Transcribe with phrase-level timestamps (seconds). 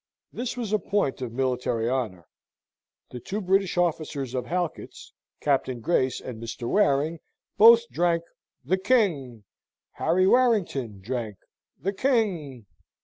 [0.33, 2.25] This was a point of military honour.
[3.11, 6.67] The two British officers of Halkett's, Captain Grace and Mr.
[6.67, 7.19] Waring,
[7.59, 8.23] both drank
[8.65, 9.43] "The King."
[9.91, 11.37] Harry Warrington drank
[11.79, 12.65] "The King."